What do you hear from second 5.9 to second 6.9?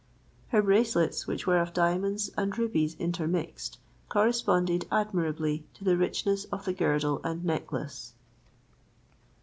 richness of the